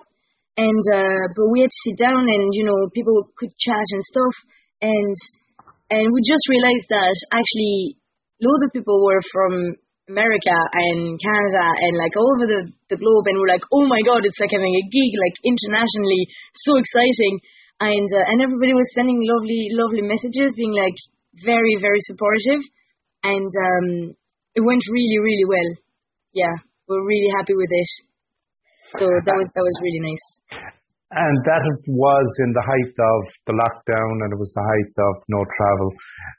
And 0.60 0.84
uh 0.92 1.26
but 1.36 1.48
we 1.48 1.64
had 1.64 1.72
to 1.72 1.84
sit 1.88 1.98
down 1.98 2.28
and 2.28 2.52
you 2.52 2.68
know 2.68 2.92
people 2.92 3.32
could 3.40 3.56
chat 3.56 3.88
and 3.96 4.04
stuff. 4.04 4.36
And 4.84 5.16
and 5.90 6.06
we 6.12 6.20
just 6.22 6.46
realized 6.52 6.88
that 6.92 7.16
actually 7.32 7.98
loads 8.44 8.64
of 8.68 8.76
people 8.76 9.04
were 9.04 9.24
from 9.32 9.76
America 10.10 10.58
and 10.74 11.16
Canada 11.22 11.66
and 11.70 11.94
like 11.96 12.14
all 12.18 12.30
over 12.34 12.48
the, 12.50 12.62
the 12.90 12.98
globe 12.98 13.30
and 13.30 13.38
we're 13.38 13.54
like, 13.54 13.64
oh 13.70 13.86
my 13.86 14.02
god, 14.02 14.26
it's 14.26 14.42
like 14.42 14.52
having 14.52 14.74
a 14.74 14.90
gig 14.90 15.12
like 15.14 15.38
internationally, 15.46 16.26
so 16.66 16.76
exciting. 16.82 17.40
And 17.80 18.10
uh, 18.12 18.26
and 18.28 18.44
everybody 18.44 18.74
was 18.76 18.90
sending 18.92 19.24
lovely 19.24 19.72
lovely 19.72 20.04
messages, 20.04 20.52
being 20.58 20.76
like 20.76 20.98
very 21.40 21.80
very 21.80 22.02
supportive, 22.04 22.60
and 23.24 23.48
um, 23.48 23.88
it 24.52 24.60
went 24.60 24.84
really 24.92 25.20
really 25.24 25.48
well. 25.48 25.70
Yeah, 26.36 26.52
we're 26.90 27.08
really 27.08 27.32
happy 27.40 27.56
with 27.56 27.72
it. 27.72 27.92
So 29.00 29.08
that 29.08 29.36
was 29.38 29.48
that 29.56 29.64
was 29.64 29.78
really 29.80 30.04
nice. 30.12 30.79
And 31.10 31.38
that 31.42 31.66
was 31.90 32.30
in 32.46 32.54
the 32.54 32.62
height 32.62 32.94
of 32.94 33.22
the 33.50 33.58
lockdown, 33.58 34.14
and 34.22 34.30
it 34.30 34.38
was 34.38 34.54
the 34.54 34.62
height 34.62 34.94
of 35.10 35.14
no 35.26 35.42
travel. 35.58 35.90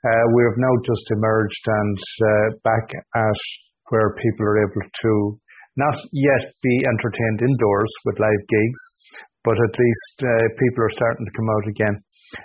Uh, 0.07 0.25
we 0.31 0.47
have 0.47 0.59
now 0.63 0.75
just 0.87 1.11
emerged 1.11 1.65
and 1.67 1.99
uh, 1.99 2.47
back 2.63 2.87
at 2.95 3.41
where 3.91 4.15
people 4.15 4.47
are 4.47 4.63
able 4.63 4.87
to 4.87 5.13
not 5.75 5.99
yet 6.15 6.55
be 6.63 6.75
entertained 6.87 7.51
indoors 7.51 7.91
with 8.07 8.23
live 8.23 8.45
gigs, 8.47 8.81
but 9.43 9.59
at 9.59 9.75
least 9.75 10.17
uh, 10.23 10.47
people 10.55 10.87
are 10.87 10.95
starting 10.95 11.27
to 11.27 11.35
come 11.35 11.51
out 11.51 11.67
again. 11.67 11.97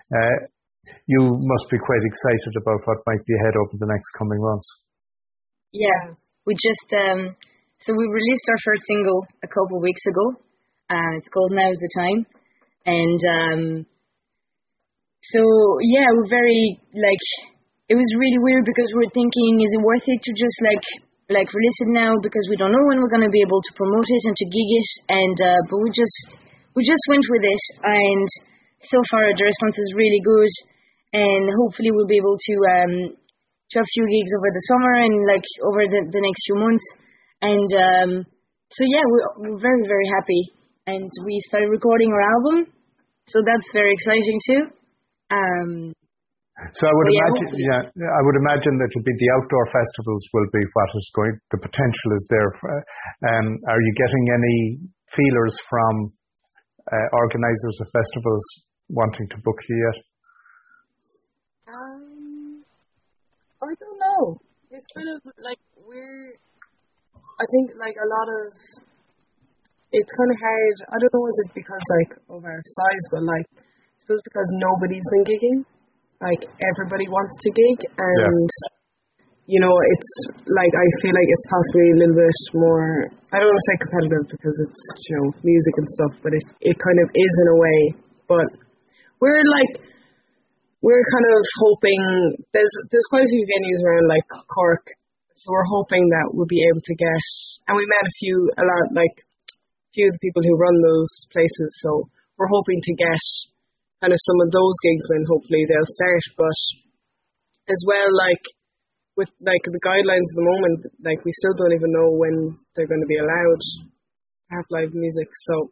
Uh, 0.09 0.35
you 1.05 1.21
must 1.21 1.69
be 1.69 1.77
quite 1.77 2.05
excited 2.09 2.53
about 2.57 2.81
what 2.89 3.05
might 3.05 3.21
be 3.25 3.37
ahead 3.37 3.53
over 3.53 3.77
the 3.77 3.89
next 3.89 4.09
coming 4.17 4.41
months. 4.41 4.69
Yeah, 5.73 6.17
we 6.45 6.57
just 6.57 6.89
um, 6.89 7.37
so 7.81 7.93
we 7.93 8.05
released 8.09 8.47
our 8.49 8.61
first 8.65 8.83
single 8.87 9.19
a 9.43 9.49
couple 9.49 9.77
of 9.77 9.83
weeks 9.83 10.01
ago, 10.09 10.41
uh, 10.89 11.11
it's 11.17 11.29
called 11.29 11.51
Now's 11.51 11.79
the 11.79 11.91
Time. 11.97 12.19
And 12.85 13.21
um, 13.25 13.61
so, 15.23 15.41
yeah, 15.81 16.07
we're 16.13 16.29
very, 16.29 16.79
like, 16.93 17.25
it 17.89 17.95
was 17.95 18.19
really 18.19 18.41
weird 18.41 18.65
because 18.65 18.89
we 18.93 19.05
are 19.05 19.17
thinking, 19.17 19.61
is 19.61 19.73
it 19.73 19.81
worth 19.81 20.05
it 20.05 20.21
to 20.21 20.31
just, 20.37 20.57
like, 20.61 20.85
like 21.29 21.49
release 21.49 21.79
it 21.81 21.89
now? 21.89 22.13
Because 22.21 22.45
we 22.49 22.57
don't 22.57 22.71
know 22.71 22.85
when 22.85 23.01
we're 23.01 23.09
going 23.09 23.25
to 23.25 23.33
be 23.33 23.41
able 23.41 23.61
to 23.61 23.77
promote 23.77 24.05
it 24.05 24.23
and 24.29 24.37
to 24.37 24.45
gig 24.45 24.69
it. 24.77 24.89
And 25.09 25.37
uh, 25.41 25.61
but 25.69 25.81
we 25.81 25.89
just 25.89 26.37
we 26.77 26.85
just 26.85 27.01
went 27.09 27.25
with 27.33 27.41
it. 27.41 27.63
And 27.81 28.27
so 28.85 29.01
far 29.09 29.25
the 29.33 29.49
response 29.49 29.77
is 29.77 29.97
really 29.97 30.21
good. 30.21 30.53
And 31.17 31.49
hopefully 31.65 31.89
we'll 31.89 32.09
be 32.09 32.21
able 32.21 32.37
to 32.37 32.55
um 32.77 32.93
to 33.15 33.73
have 33.81 33.87
a 33.87 33.95
few 33.97 34.05
gigs 34.05 34.33
over 34.37 34.49
the 34.53 34.67
summer 34.69 34.93
and 35.01 35.15
like 35.25 35.47
over 35.65 35.81
the, 35.89 36.01
the 36.13 36.21
next 36.21 36.41
few 36.45 36.57
months. 36.61 36.85
And 37.41 37.69
um 37.73 38.11
so 38.69 38.83
yeah 38.85 39.05
we're, 39.09 39.25
we're 39.49 39.61
very 39.61 39.81
very 39.87 40.07
happy 40.13 40.53
and 40.87 41.09
we 41.25 41.41
started 41.49 41.69
recording 41.69 42.13
our 42.13 42.21
album. 42.21 42.71
So 43.27 43.41
that's 43.41 43.67
very 43.73 43.93
exciting 43.93 44.37
too. 44.45 44.61
Um, 45.33 45.93
so 46.55 46.87
I 46.87 46.93
would 46.93 47.09
yeah, 47.11 47.19
imagine, 47.19 47.47
yeah, 47.59 48.11
I 48.15 48.21
would 48.23 48.37
imagine 48.39 48.79
that 48.79 48.91
will 48.95 49.03
be 49.03 49.17
the 49.19 49.29
outdoor 49.35 49.65
festivals 49.75 50.23
will 50.31 50.49
be 50.53 50.63
what 50.71 50.89
is 50.95 51.11
going. 51.11 51.35
The 51.51 51.59
potential 51.59 52.09
is 52.15 52.23
there. 52.31 52.49
For, 52.61 52.69
um, 53.27 53.59
are 53.67 53.81
you 53.81 53.93
getting 53.97 54.23
any 54.31 54.57
feelers 55.11 55.55
from 55.67 56.13
uh, 56.87 57.07
organisers 57.11 57.77
of 57.81 57.87
festivals 57.91 58.43
wanting 58.87 59.27
to 59.35 59.37
book 59.43 59.59
you 59.67 59.77
yet? 59.89 59.97
Um, 61.67 62.63
I 63.59 63.71
don't 63.75 63.99
know. 63.99 64.39
It's 64.71 64.87
kind 64.95 65.09
of 65.11 65.19
like 65.41 65.59
we're. 65.81 66.39
I 67.35 67.45
think 67.51 67.75
like 67.75 67.97
a 67.99 68.07
lot 68.07 68.27
of 68.31 68.43
it's 69.95 70.13
kind 70.19 70.31
of 70.31 70.37
hard. 70.43 70.77
I 70.91 70.95
don't 70.99 71.13
know, 71.15 71.25
is 71.31 71.39
it 71.47 71.51
because 71.55 71.83
like 72.03 72.11
of 72.35 72.43
our 72.43 72.61
size, 72.61 73.05
but 73.15 73.23
like 73.23 73.47
I 73.55 73.95
suppose 74.03 74.21
because 74.27 74.49
nobody's 74.59 75.07
been 75.15 75.25
gigging. 75.25 75.59
Like 76.19 76.43
everybody 76.59 77.07
wants 77.07 77.35
to 77.43 77.49
gig, 77.55 77.79
and 77.95 78.49
yeah. 78.51 78.71
you 79.47 79.59
know, 79.63 79.71
it's 79.71 80.11
like 80.47 80.73
I 80.75 80.87
feel 80.99 81.15
like 81.15 81.29
it's 81.31 81.47
possibly 81.47 81.87
a 81.91 81.97
little 82.03 82.17
bit 82.19 82.39
more. 82.55 83.07
I 83.31 83.39
don't 83.39 83.47
want 83.51 83.59
to 83.59 83.67
say 83.71 83.77
competitive 83.83 84.25
because 84.35 84.55
it's 84.67 84.81
you 85.07 85.13
know 85.15 85.27
music 85.43 85.75
and 85.79 85.87
stuff, 85.87 86.13
but 86.23 86.31
it 86.35 86.45
it 86.59 86.75
kind 86.75 86.99
of 87.03 87.07
is 87.15 87.33
in 87.43 87.47
a 87.51 87.57
way. 87.59 87.79
But 88.27 88.49
we're 89.23 89.43
like 89.47 89.79
we're 90.83 91.07
kind 91.07 91.27
of 91.35 91.39
hoping 91.67 92.01
there's 92.51 92.75
there's 92.91 93.09
quite 93.11 93.23
a 93.23 93.31
few 93.31 93.43
venues 93.47 93.79
around 93.83 94.05
like 94.11 94.27
Cork, 94.51 94.85
so 95.39 95.51
we're 95.51 95.71
hoping 95.71 96.03
that 96.11 96.35
we'll 96.35 96.51
be 96.51 96.63
able 96.71 96.83
to 96.83 96.95
get. 96.95 97.25
And 97.67 97.75
we 97.75 97.83
met 97.87 98.05
a 98.05 98.13
few 98.19 98.35
a 98.59 98.63
lot 98.63 98.85
like 98.95 99.15
few 99.95 100.11
of 100.11 100.13
the 100.13 100.23
people 100.23 100.43
who 100.43 100.59
run 100.59 100.75
those 100.83 101.13
places. 101.31 101.71
So 101.81 102.11
we're 102.35 102.51
hoping 102.51 102.83
to 102.83 102.93
get 102.99 103.23
kind 104.03 104.11
of 104.11 104.19
some 104.19 104.39
of 104.43 104.51
those 104.51 104.77
gigs 104.83 105.07
when 105.07 105.23
hopefully 105.23 105.63
they'll 105.65 105.95
start. 105.95 106.23
But 106.35 106.59
as 107.71 107.81
well, 107.87 108.11
like 108.11 108.43
with 109.15 109.31
like 109.39 109.63
the 109.63 109.79
guidelines 109.79 110.27
at 110.27 110.37
the 110.37 110.49
moment, 110.51 110.79
like 110.99 111.23
we 111.23 111.31
still 111.31 111.55
don't 111.55 111.73
even 111.73 111.91
know 111.95 112.11
when 112.19 112.35
they're 112.75 112.91
going 112.91 113.01
to 113.01 113.09
be 113.09 113.17
allowed 113.23 113.61
to 113.63 113.71
have 114.59 114.67
live 114.75 114.91
music. 114.91 115.31
So 115.47 115.71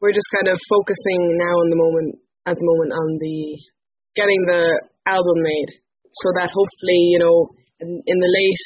we're 0.00 0.16
just 0.16 0.32
kind 0.32 0.48
of 0.48 0.56
focusing 0.72 1.20
now 1.36 1.56
in 1.62 1.68
the 1.70 1.80
moment 1.80 2.10
at 2.48 2.56
the 2.56 2.64
moment 2.66 2.92
on 2.96 3.08
the 3.20 3.38
getting 4.16 4.42
the 4.48 4.64
album 5.04 5.38
made, 5.44 5.70
so 6.24 6.32
that 6.40 6.48
hopefully 6.48 7.00
you 7.12 7.20
know 7.20 7.52
in, 7.80 8.00
in 8.06 8.18
the 8.18 8.32
late 8.32 8.64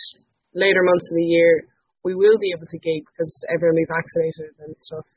later 0.54 0.82
months 0.82 1.06
of 1.10 1.16
the 1.18 1.30
year 1.30 1.66
we 2.04 2.14
will 2.14 2.38
be 2.40 2.52
able 2.56 2.66
to 2.68 2.78
gig 2.78 3.04
because 3.04 3.32
everyone 3.52 3.76
will 3.76 3.84
be 3.84 3.92
vaccinated 3.92 4.52
and 4.64 4.72
stuff. 4.80 5.08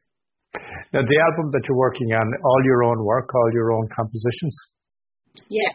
Now, 0.94 1.02
the 1.02 1.20
album 1.32 1.50
that 1.52 1.64
you're 1.66 1.80
working 1.80 2.14
on, 2.14 2.28
all 2.44 2.62
your 2.66 2.84
own 2.86 3.00
work, 3.04 3.30
all 3.34 3.52
your 3.54 3.74
own 3.74 3.88
compositions? 3.90 4.56
Yeah. 5.50 5.74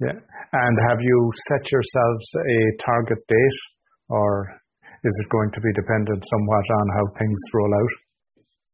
Yeah. 0.00 0.16
And 0.16 0.74
have 0.88 1.00
you 1.00 1.18
set 1.48 1.64
yourselves 1.70 2.26
a 2.36 2.58
target 2.84 3.20
date 3.28 3.60
or 4.08 4.60
is 5.04 5.14
it 5.24 5.32
going 5.32 5.50
to 5.52 5.60
be 5.60 5.72
dependent 5.72 6.20
somewhat 6.20 6.66
on 6.80 6.86
how 6.96 7.04
things 7.16 7.40
roll 7.54 7.72
out? 7.72 7.94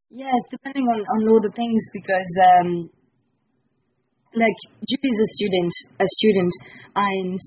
Yeah, 0.09 0.31
it's 0.31 0.51
depending 0.51 0.87
on, 0.87 0.99
on 1.03 1.27
all 1.27 1.43
of 1.43 1.53
things 1.55 1.83
because 1.91 2.31
um 2.39 2.89
like 4.35 4.59
Julie 4.87 5.11
is 5.11 5.21
a 5.23 5.29
student 5.35 5.73
a 5.99 6.07
student 6.07 6.53
and 6.95 7.39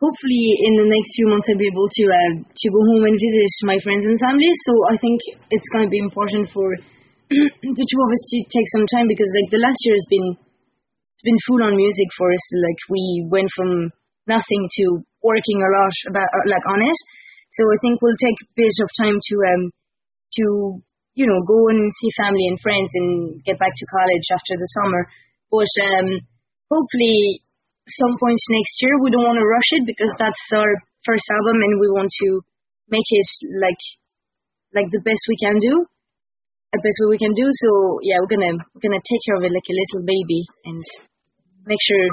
hopefully 0.00 0.44
in 0.68 0.72
the 0.76 0.88
next 0.88 1.10
few 1.16 1.28
months 1.28 1.48
I'll 1.48 1.60
be 1.60 1.72
able 1.72 1.88
to 1.88 2.04
uh, 2.12 2.32
to 2.44 2.66
go 2.68 2.80
home 2.92 3.04
and 3.08 3.16
visit 3.16 3.52
my 3.64 3.78
friends 3.80 4.04
and 4.04 4.20
family. 4.20 4.50
So 4.68 4.72
I 4.92 4.96
think 5.00 5.18
it's 5.50 5.70
going 5.72 5.88
to 5.88 5.92
be 5.92 6.00
important 6.00 6.52
for 6.52 6.68
the 7.30 7.86
two 7.86 8.00
of 8.04 8.10
us 8.12 8.22
to 8.32 8.38
take 8.52 8.68
some 8.76 8.86
time 8.86 9.08
because 9.08 9.28
like 9.32 9.50
the 9.50 9.62
last 9.62 9.80
year 9.88 9.96
has 9.96 10.08
been 10.08 10.36
it's 10.36 11.24
been 11.24 11.40
full 11.48 11.64
on 11.64 11.80
music 11.80 12.08
for 12.16 12.28
us. 12.28 12.44
Like 12.60 12.80
we 12.92 13.24
went 13.32 13.48
from 13.56 13.88
nothing 14.28 14.62
to 14.68 14.84
working 15.24 15.58
a 15.64 15.70
lot 15.72 15.94
about 16.12 16.28
uh, 16.28 16.44
like 16.44 16.66
on 16.68 16.84
it. 16.84 16.98
So 17.56 17.64
I 17.64 17.76
think 17.80 18.04
we'll 18.04 18.20
take 18.20 18.36
a 18.36 18.50
bit 18.52 18.76
of 18.84 18.88
time 19.00 19.16
to 19.16 19.34
um 19.48 19.62
to 20.36 20.44
you 21.16 21.26
know 21.26 21.40
go 21.48 21.72
and 21.72 21.80
see 21.96 22.10
family 22.20 22.44
and 22.52 22.60
friends 22.60 22.90
and 22.92 23.40
get 23.48 23.56
back 23.56 23.72
to 23.72 23.92
college 23.96 24.26
after 24.28 24.54
the 24.60 24.68
summer. 24.76 25.02
But 25.48 25.72
um 25.88 26.20
hopefully 26.68 27.40
some 27.86 28.18
points 28.18 28.42
next 28.50 28.74
year. 28.82 28.98
We 28.98 29.14
don't 29.14 29.26
want 29.26 29.38
to 29.38 29.46
rush 29.46 29.70
it 29.78 29.84
because 29.86 30.10
that's 30.18 30.44
our 30.54 30.72
first 31.06 31.26
album 31.38 31.62
and 31.62 31.78
we 31.78 31.88
want 31.94 32.10
to 32.10 32.28
make 32.90 33.06
it 33.06 33.28
like 33.62 33.82
like 34.74 34.90
the 34.90 35.02
best 35.06 35.22
we 35.30 35.38
can 35.38 35.56
do, 35.62 35.86
the 36.74 36.82
best 36.82 36.98
way 37.06 37.14
we 37.14 37.22
can 37.22 37.34
do. 37.34 37.46
So 37.46 37.70
yeah, 38.02 38.18
we're 38.18 38.32
gonna 38.34 38.58
we're 38.74 38.84
gonna 38.84 39.02
take 39.02 39.22
care 39.22 39.38
of 39.38 39.46
it 39.46 39.54
like 39.54 39.70
a 39.70 39.78
little 39.78 40.02
baby 40.02 40.42
and 40.66 40.82
make 41.66 41.80
sure 41.80 42.04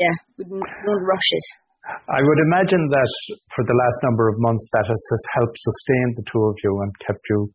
yeah 0.00 0.16
we 0.36 0.44
don't 0.44 1.04
rush 1.08 1.30
it. 1.32 1.46
I 1.88 2.20
would 2.22 2.40
imagine 2.46 2.84
that 2.94 3.12
for 3.56 3.64
the 3.66 3.74
last 3.74 3.98
number 4.06 4.30
of 4.30 4.38
months 4.38 4.62
that 4.70 4.86
has 4.86 5.02
helped 5.34 5.58
sustain 5.58 6.14
the 6.14 6.24
two 6.30 6.42
of 6.46 6.54
you 6.62 6.72
and 6.78 6.92
kept 7.02 7.24
you 7.26 7.50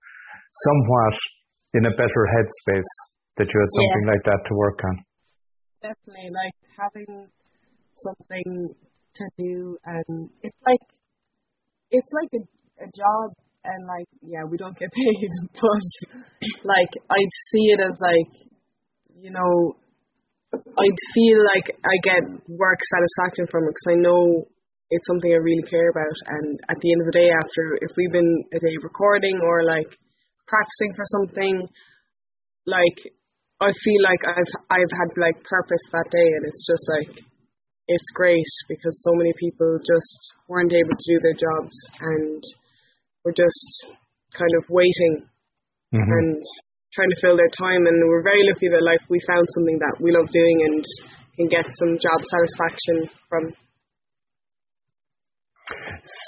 somewhat 0.67 1.15
in 1.79 1.85
a 1.87 1.95
better 1.95 2.23
headspace 2.35 2.91
that 3.39 3.47
you 3.47 3.55
had 3.55 3.71
something 3.71 4.03
yeah. 4.03 4.11
like 4.11 4.23
that 4.27 4.41
to 4.49 4.53
work 4.57 4.83
on 4.83 5.06
definitely 5.81 6.29
like 6.33 6.57
having 6.77 7.29
something 7.95 8.75
to 9.15 9.25
do 9.37 9.77
and 9.85 10.29
it's 10.43 10.57
like 10.65 10.83
it's 11.89 12.11
like 12.13 12.29
a, 12.37 12.43
a 12.85 12.87
job 12.93 13.27
and 13.65 13.81
like 13.87 14.09
yeah 14.21 14.43
we 14.49 14.57
don't 14.57 14.77
get 14.77 14.91
paid 14.93 15.31
but 15.53 15.89
like 16.63 16.93
i'd 17.09 17.33
see 17.51 17.65
it 17.73 17.79
as 17.81 17.97
like 18.01 18.31
you 19.17 19.31
know 19.31 19.73
i'd 20.53 21.01
feel 21.13 21.39
like 21.55 21.67
i 21.85 21.95
get 22.03 22.23
work 22.47 22.79
satisfaction 22.93 23.45
from 23.49 23.65
it 23.65 23.73
because 23.73 23.89
i 23.91 23.97
know 23.97 24.45
it's 24.89 25.07
something 25.07 25.33
i 25.33 25.41
really 25.41 25.65
care 25.69 25.89
about 25.89 26.17
and 26.37 26.59
at 26.69 26.77
the 26.79 26.91
end 26.93 27.01
of 27.01 27.07
the 27.07 27.17
day 27.17 27.29
after 27.29 27.63
if 27.81 27.91
we've 27.97 28.13
been 28.13 28.43
a 28.53 28.59
day 28.59 28.75
recording 28.83 29.37
or 29.43 29.63
like 29.65 29.97
practicing 30.47 30.91
for 30.95 31.05
something 31.17 31.67
like 32.65 33.13
I 33.59 33.73
feel 33.73 34.01
like 34.05 34.21
I've 34.21 34.53
I've 34.69 34.93
had 34.93 35.09
like 35.17 35.37
purpose 35.43 35.81
that 35.91 36.07
day, 36.11 36.27
and 36.29 36.43
it's 36.45 36.65
just 36.69 36.85
like 36.93 37.25
it's 37.87 38.09
great 38.13 38.51
because 38.69 38.93
so 39.01 39.15
many 39.15 39.33
people 39.39 39.79
just 39.81 40.19
weren't 40.47 40.73
able 40.73 40.93
to 40.93 41.07
do 41.09 41.17
their 41.23 41.33
jobs 41.33 41.75
and 41.99 42.43
were 43.25 43.33
just 43.33 43.97
kind 44.37 44.51
of 44.61 44.69
waiting 44.69 45.25
mm-hmm. 45.89 46.05
and 46.05 46.43
trying 46.93 47.09
to 47.09 47.21
fill 47.21 47.37
their 47.37 47.49
time. 47.57 47.87
And 47.87 47.97
we're 48.05 48.23
very 48.23 48.45
lucky 48.45 48.69
that 48.69 48.85
like 48.85 49.01
we 49.09 49.17
found 49.25 49.45
something 49.55 49.79
that 49.79 49.97
we 50.05 50.13
love 50.13 50.29
doing 50.29 50.57
and 50.69 50.83
can 51.37 51.47
get 51.49 51.65
some 51.81 51.97
job 51.97 52.19
satisfaction 52.29 53.09
from. 53.29 53.43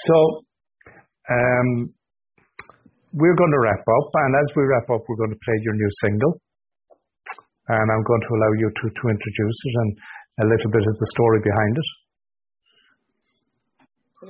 So 0.06 0.16
um, 1.30 1.94
we're 3.12 3.38
going 3.38 3.54
to 3.54 3.62
wrap 3.62 3.86
up, 3.86 4.08
and 4.14 4.34
as 4.34 4.48
we 4.56 4.66
wrap 4.66 4.90
up, 4.90 5.06
we're 5.06 5.20
going 5.22 5.34
to 5.34 5.42
play 5.46 5.58
your 5.62 5.74
new 5.74 5.90
single. 6.02 6.40
And 7.70 7.86
I'm 7.86 8.02
going 8.02 8.24
to 8.26 8.32
allow 8.34 8.52
you 8.58 8.66
to, 8.66 8.84
to 8.90 9.04
introduce 9.14 9.58
it 9.62 9.74
and 9.78 9.90
a 10.42 10.46
little 10.50 10.70
bit 10.74 10.82
of 10.82 10.94
the 10.98 11.08
story 11.14 11.38
behind 11.38 11.74
it. 11.78 11.88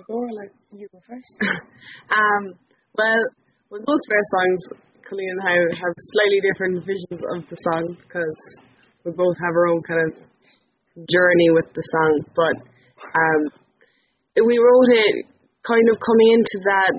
Go 0.07 0.23
or 0.23 0.31
like 0.37 0.53
you 0.71 0.87
go 0.93 1.01
first? 1.09 1.35
um, 2.21 2.43
well, 2.95 3.21
with 3.73 3.83
most 3.89 4.05
of 4.07 4.13
our 4.13 4.27
songs, 4.37 4.61
Colyne 5.03 5.27
and 5.27 5.43
I 5.43 5.57
have 5.73 5.95
slightly 6.15 6.41
different 6.47 6.87
visions 6.87 7.21
of 7.35 7.43
the 7.49 7.59
song 7.59 7.97
because 7.99 8.39
we 9.03 9.11
both 9.11 9.35
have 9.41 9.55
our 9.57 9.67
own 9.67 9.83
kind 9.89 10.03
of 10.07 10.13
journey 11.09 11.49
with 11.51 11.67
the 11.75 11.83
song. 11.83 12.13
But 12.37 12.57
um, 13.03 13.41
we 14.47 14.55
wrote 14.61 14.91
it 14.95 15.27
kind 15.67 15.87
of 15.91 15.97
coming 15.99 16.29
into 16.39 16.57
that 16.71 16.93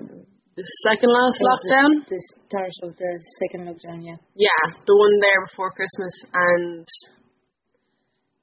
the 0.62 0.78
second 0.86 1.10
last 1.10 1.40
lockdown. 1.42 1.90
The, 2.06 2.14
the 2.14 2.22
start 2.46 2.76
of 2.86 2.92
the 2.94 3.12
second 3.42 3.66
lockdown, 3.66 4.06
yeah. 4.06 4.20
Yeah, 4.38 4.64
the 4.86 4.94
one 4.94 5.16
there 5.22 5.42
before 5.50 5.72
Christmas, 5.74 6.14
and 6.30 6.86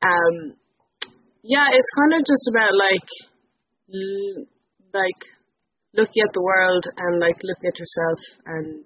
um, 0.03 0.35
yeah, 1.47 1.71
it's 1.71 1.93
kind 1.95 2.19
of 2.19 2.27
just 2.27 2.47
about 2.51 2.75
like, 2.75 3.09
l- 3.95 4.47
like 4.95 5.21
looking 5.95 6.23
at 6.23 6.35
the 6.35 6.43
world 6.43 6.85
and 6.91 7.21
like 7.23 7.39
looking 7.43 7.71
at 7.71 7.79
yourself 7.79 8.19
and 8.47 8.83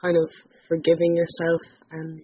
kind 0.00 0.16
of 0.16 0.30
forgiving 0.68 1.18
yourself 1.18 1.60
and. 1.90 2.22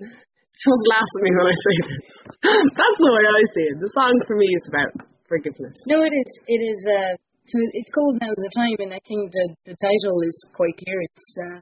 She'll 0.58 0.90
laugh 0.90 1.06
at 1.06 1.22
me 1.22 1.30
when 1.38 1.46
I 1.46 1.54
say 1.54 1.76
this. 1.86 2.06
That's 2.74 2.98
the 2.98 3.14
way 3.14 3.24
I 3.30 3.42
see 3.54 3.66
it. 3.70 3.78
The 3.78 3.94
song 3.94 4.10
for 4.26 4.34
me 4.34 4.50
is 4.50 4.66
about 4.66 5.06
forgiveness. 5.30 5.78
No, 5.86 6.02
it 6.02 6.10
is. 6.10 6.30
It 6.50 6.58
is. 6.66 6.80
Uh, 6.82 7.14
so 7.48 7.56
it's 7.72 7.92
called 7.96 8.20
Now's 8.20 8.36
the 8.36 8.52
Time, 8.52 8.76
and 8.84 8.92
I 8.92 9.00
think 9.08 9.32
the 9.32 9.72
the 9.72 9.76
title 9.80 10.20
is 10.20 10.36
quite 10.52 10.76
clear. 10.76 11.00
It's 11.00 11.26
uh, 11.48 11.58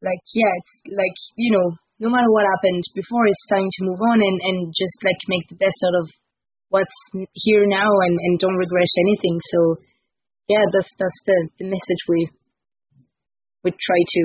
like 0.00 0.24
yeah, 0.32 0.48
it's 0.56 0.74
like 0.88 1.16
you 1.36 1.52
know, 1.52 1.76
no 2.00 2.08
matter 2.08 2.32
what 2.32 2.48
happened 2.48 2.80
before, 2.96 3.28
it's 3.28 3.52
time 3.52 3.68
to 3.68 3.86
move 3.92 4.00
on 4.00 4.24
and 4.24 4.38
and 4.40 4.58
just 4.72 4.96
like 5.04 5.20
make 5.28 5.44
the 5.52 5.60
best 5.60 5.76
out 5.84 6.00
of 6.00 6.06
what's 6.72 6.98
here 7.44 7.68
now, 7.68 7.92
and 8.08 8.16
and 8.16 8.40
don't 8.40 8.56
regret 8.56 8.88
anything. 9.04 9.36
So 9.52 9.60
yeah, 10.48 10.64
that's 10.72 10.88
that's 10.96 11.20
the 11.28 11.38
the 11.60 11.68
message 11.68 12.02
we 12.08 12.32
would 13.68 13.76
try 13.76 14.00
to 14.00 14.22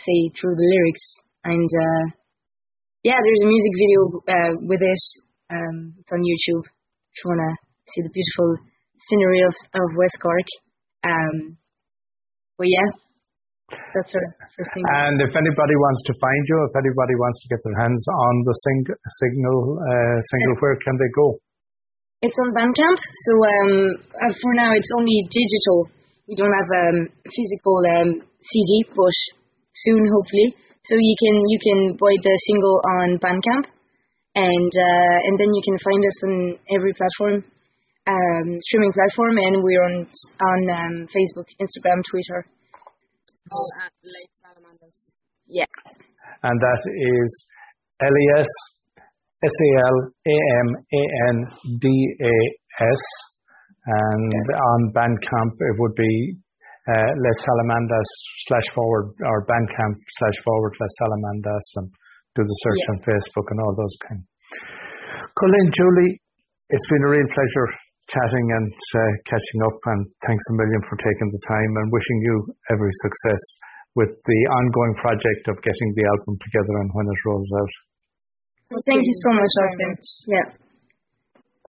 say 0.00 0.32
through 0.32 0.56
the 0.56 0.68
lyrics, 0.72 1.04
and 1.44 1.68
uh, 1.68 2.04
yeah, 3.04 3.20
there's 3.20 3.44
a 3.44 3.52
music 3.52 3.74
video 3.76 4.00
uh, 4.32 4.52
with 4.64 4.80
it. 4.80 5.02
Um, 5.52 5.92
it's 6.00 6.12
on 6.12 6.24
YouTube. 6.24 6.64
If 6.64 7.16
you 7.20 7.26
wanna 7.28 7.52
see 7.92 8.00
the 8.00 8.16
beautiful 8.16 8.75
scenery 9.08 9.40
of, 9.44 9.54
of 9.74 9.88
West 9.96 10.18
Cork. 10.20 10.48
Um, 11.04 11.56
but 12.58 12.68
yeah, 12.68 12.88
that's 13.68 14.12
our 14.14 14.28
first 14.54 14.70
thing. 14.72 14.84
And 14.86 15.20
if 15.20 15.32
anybody 15.34 15.76
wants 15.76 16.00
to 16.06 16.12
find 16.16 16.42
you, 16.48 16.58
if 16.70 16.74
anybody 16.78 17.14
wants 17.18 17.38
to 17.42 17.46
get 17.50 17.60
their 17.66 17.78
hands 17.82 18.02
on 18.08 18.34
the 18.46 18.54
sing- 18.54 19.00
signal 19.20 19.58
uh, 19.76 20.16
single, 20.30 20.56
where 20.62 20.76
can 20.80 20.94
they 20.96 21.10
go? 21.12 21.38
It's 22.24 22.38
on 22.40 22.56
Bandcamp, 22.56 22.96
so 22.96 23.32
um, 23.44 23.72
uh, 24.16 24.32
for 24.32 24.52
now 24.56 24.72
it's 24.72 24.88
only 24.96 25.28
digital. 25.28 25.92
We 26.24 26.34
don't 26.34 26.54
have 26.54 26.70
a 26.72 26.84
um, 26.88 26.98
physical 27.28 27.76
um, 27.92 28.08
CD, 28.40 28.70
but 28.88 29.16
soon 29.84 30.00
hopefully. 30.08 30.56
So 30.88 30.96
you 30.96 31.16
can 31.18 31.36
you 31.44 31.58
can 31.60 31.80
buy 32.00 32.14
the 32.16 32.34
single 32.48 32.80
on 32.96 33.20
Bandcamp, 33.20 33.68
and 34.32 34.72
uh, 34.72 35.16
and 35.28 35.34
then 35.36 35.50
you 35.52 35.62
can 35.66 35.76
find 35.84 36.02
us 36.06 36.18
on 36.24 36.34
every 36.72 36.94
platform 36.94 37.44
um, 38.06 38.60
streaming 38.62 38.92
platform, 38.92 39.38
and 39.38 39.62
we're 39.62 39.82
on 39.84 40.06
on 40.06 40.70
um, 40.70 41.06
Facebook, 41.10 41.48
Instagram, 41.60 42.02
Twitter. 42.10 42.46
All 43.50 43.68
at 43.84 43.92
Les 44.02 44.28
Salamandas. 44.42 44.96
Yeah. 45.46 45.66
And 46.42 46.60
that 46.60 46.82
is 46.90 47.46
L-E-S, 48.02 48.50
S-A-L-A-M-A-N-D-A-S. 51.66 53.02
And 53.86 54.34
on 54.50 54.90
Bandcamp, 54.92 55.54
it 55.62 55.78
would 55.78 55.94
be 55.94 56.34
uh, 56.90 57.10
Les 57.22 57.38
Salamandas 57.46 58.10
slash 58.48 58.66
forward, 58.74 59.14
or 59.22 59.46
Bandcamp 59.46 59.94
slash 60.18 60.38
forward 60.44 60.74
Les 60.80 60.90
Salamandas, 61.00 61.66
and 61.76 61.88
do 62.34 62.42
the 62.42 62.56
search 62.66 62.80
Yeah. 62.82 62.90
on 62.90 62.96
Facebook 63.06 63.46
and 63.50 63.60
all 63.62 63.74
those 63.78 63.96
kind. 64.08 64.22
Colyne, 65.38 65.70
Julie, 65.72 66.18
it's 66.70 66.88
been 66.90 67.04
a 67.06 67.10
real 67.14 67.28
pleasure 67.30 67.68
chatting 68.10 68.46
and 68.54 68.70
uh, 68.70 69.00
catching 69.26 69.60
up, 69.66 69.78
and 69.94 70.06
thanks 70.26 70.44
a 70.50 70.54
million 70.54 70.80
for 70.86 70.96
taking 70.98 71.28
the 71.30 71.42
time 71.46 71.72
and 71.82 71.86
wishing 71.90 72.18
you 72.22 72.36
every 72.70 72.92
success 73.02 73.42
with 73.96 74.12
the 74.12 74.40
ongoing 74.52 74.94
project 75.00 75.48
of 75.48 75.56
getting 75.64 75.90
the 75.96 76.04
album 76.04 76.36
together 76.38 76.74
and 76.84 76.90
when 76.92 77.06
it 77.08 77.20
rolls 77.24 77.50
out. 77.56 77.74
Thank 78.84 79.02
you 79.06 79.16
so 79.22 79.30
much, 79.32 79.52
Austin. 79.62 79.90
Yeah. 80.26 80.65